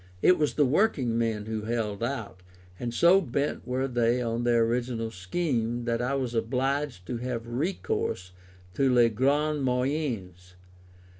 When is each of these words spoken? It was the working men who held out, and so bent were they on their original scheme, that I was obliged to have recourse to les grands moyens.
It 0.23 0.39
was 0.39 0.55
the 0.55 0.65
working 0.65 1.15
men 1.15 1.45
who 1.45 1.61
held 1.61 2.01
out, 2.01 2.41
and 2.79 2.91
so 2.91 3.21
bent 3.21 3.67
were 3.67 3.87
they 3.87 4.19
on 4.19 4.43
their 4.45 4.63
original 4.63 5.11
scheme, 5.11 5.85
that 5.85 6.01
I 6.01 6.15
was 6.15 6.33
obliged 6.33 7.05
to 7.05 7.17
have 7.17 7.45
recourse 7.45 8.31
to 8.73 8.91
les 8.91 9.09
grands 9.09 9.63
moyens. 9.63 10.55